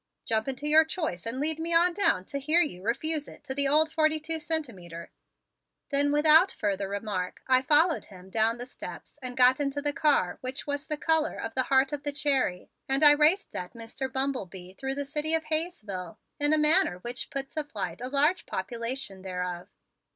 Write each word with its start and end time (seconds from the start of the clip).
"Jump 0.25 0.47
into 0.47 0.67
your 0.67 0.83
choice 0.83 1.27
and 1.27 1.39
lead 1.39 1.59
me 1.59 1.75
on 1.75 1.93
down 1.93 2.25
to 2.25 2.39
hear 2.39 2.59
you 2.59 2.81
refuse 2.81 3.27
it 3.27 3.43
to 3.43 3.67
old 3.67 3.91
Forty 3.91 4.19
Two 4.19 4.39
Centimeter." 4.39 5.11
Then 5.91 6.11
without 6.11 6.51
further 6.51 6.89
remark, 6.89 7.43
I 7.47 7.61
followed 7.61 8.05
him 8.05 8.31
down 8.31 8.57
the 8.57 8.65
steps 8.65 9.19
and 9.21 9.37
got 9.37 9.59
into 9.59 9.79
that 9.79 9.95
car 9.95 10.39
which 10.41 10.65
was 10.65 10.87
the 10.87 10.97
color 10.97 11.39
of 11.39 11.53
the 11.53 11.61
heart 11.69 11.93
of 11.93 12.01
the 12.01 12.11
cherry 12.11 12.71
and 12.89 13.03
I 13.03 13.11
raced 13.11 13.51
that 13.51 13.73
Mr. 13.73 14.11
Bumble 14.11 14.47
Bee 14.47 14.73
through 14.73 14.95
the 14.95 15.05
city 15.05 15.35
of 15.35 15.43
Hayesville 15.43 16.17
in 16.39 16.51
a 16.51 16.57
manner 16.57 16.97
which 16.97 17.29
put 17.29 17.51
to 17.51 17.63
flight 17.63 18.01
a 18.01 18.07
large 18.09 18.47
population 18.47 19.21
thereof. 19.21 19.67